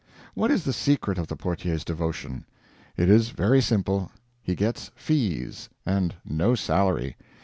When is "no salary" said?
6.25-7.15